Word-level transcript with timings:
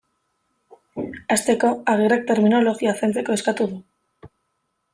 Hasteko, 1.35 1.69
Agirrek 1.93 2.25
terminologia 2.31 2.97
zaintzeko 3.03 3.37
eskatu 3.39 3.69
du. 3.75 4.33